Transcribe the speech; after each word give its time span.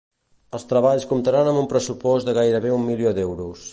Els 0.59 0.63
treballs 0.71 1.05
comptaran 1.11 1.49
amb 1.51 1.61
un 1.65 1.67
pressupost 1.75 2.31
de 2.31 2.35
gairebé 2.39 2.73
un 2.79 2.89
milió 2.89 3.13
d'euros. 3.19 3.69